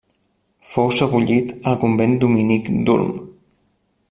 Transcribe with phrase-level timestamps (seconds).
[0.69, 3.17] Fou sebollit al convent dominic d'Ulm.